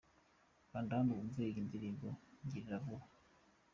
[0.71, 3.09] Kanda hano wumve iyi ndirimbo 'Ngirira vuba'.